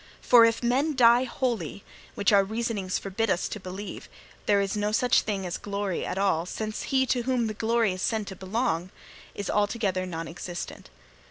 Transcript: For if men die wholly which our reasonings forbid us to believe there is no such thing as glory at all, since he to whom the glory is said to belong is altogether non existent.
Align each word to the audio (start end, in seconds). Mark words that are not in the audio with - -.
For 0.19 0.45
if 0.45 0.63
men 0.63 0.95
die 0.95 1.25
wholly 1.25 1.83
which 2.15 2.31
our 2.33 2.43
reasonings 2.43 2.97
forbid 2.97 3.29
us 3.29 3.47
to 3.49 3.59
believe 3.59 4.09
there 4.47 4.59
is 4.59 4.75
no 4.75 4.91
such 4.91 5.21
thing 5.21 5.45
as 5.45 5.59
glory 5.59 6.03
at 6.07 6.17
all, 6.17 6.47
since 6.47 6.81
he 6.89 7.05
to 7.05 7.21
whom 7.21 7.45
the 7.45 7.53
glory 7.53 7.93
is 7.93 8.01
said 8.01 8.25
to 8.25 8.35
belong 8.35 8.89
is 9.35 9.47
altogether 9.47 10.07
non 10.07 10.27
existent. 10.27 10.89